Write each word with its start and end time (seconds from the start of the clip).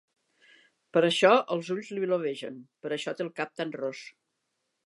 Per 0.97 1.03
això 1.09 1.31
els 1.57 1.69
ulls 1.77 1.93
li 1.97 2.03
blavegen, 2.05 2.57
per 2.87 2.93
això 2.97 3.17
té 3.21 3.27
el 3.29 3.33
cap 3.43 3.57
tan 3.61 3.75
ros. 3.83 4.03